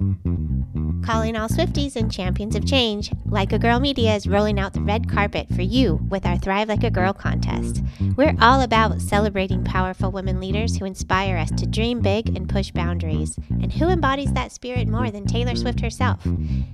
[0.00, 4.80] Calling all Swifties and champions of change, Like a Girl Media is rolling out the
[4.80, 7.82] red carpet for you with our Thrive Like a Girl contest.
[8.16, 12.70] We're all about celebrating powerful women leaders who inspire us to dream big and push
[12.70, 13.36] boundaries.
[13.50, 16.26] And who embodies that spirit more than Taylor Swift herself?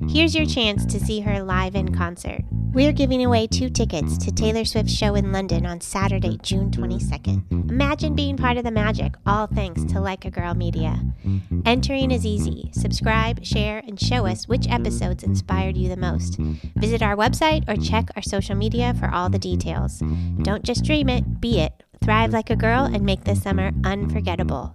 [0.08, 2.43] Here's your chance to see her live in concert.
[2.77, 7.70] We're giving away two tickets to Taylor Swift's show in London on Saturday, June 22nd.
[7.70, 11.00] Imagine being part of the magic, all thanks to Like a Girl Media.
[11.64, 12.68] Entering is easy.
[12.74, 16.36] Subscribe, share, and show us which episodes inspired you the most.
[16.77, 20.02] Visit our website or check our social media for all the details.
[20.42, 21.83] Don't just dream it, be it.
[22.05, 24.74] Thrive like a girl and make this summer unforgettable.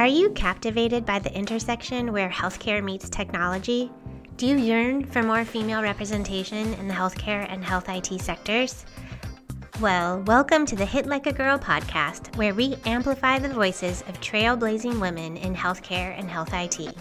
[0.00, 3.92] Are you captivated by the intersection where healthcare meets technology?
[4.38, 8.86] Do you yearn for more female representation in the healthcare and health IT sectors?
[9.78, 14.18] Well, welcome to the Hit Like a Girl podcast, where we amplify the voices of
[14.22, 16.94] trailblazing women in healthcare and health IT.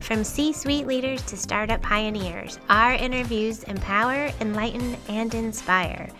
[0.00, 6.10] From C suite leaders to startup pioneers, our interviews empower, enlighten, and inspire.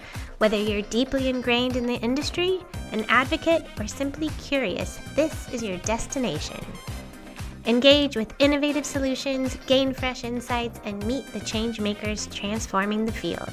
[0.43, 2.59] Whether you're deeply ingrained in the industry,
[2.91, 6.59] an advocate, or simply curious, this is your destination.
[7.65, 13.53] Engage with innovative solutions, gain fresh insights, and meet the change makers transforming the field.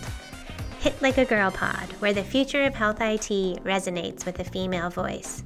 [0.79, 3.29] Hit Like a Girl Pod, where the future of health IT
[3.63, 5.43] resonates with a female voice.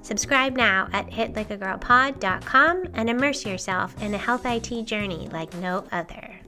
[0.00, 6.45] Subscribe now at hitlikeagirlpod.com and immerse yourself in a health IT journey like no other.